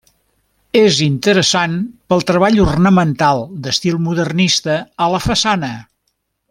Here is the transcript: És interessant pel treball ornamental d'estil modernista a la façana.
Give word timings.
És 0.79 0.95
interessant 1.07 1.75
pel 2.13 2.25
treball 2.31 2.57
ornamental 2.65 3.45
d'estil 3.67 4.03
modernista 4.09 4.83
a 5.07 5.15
la 5.17 5.25
façana. 5.31 5.75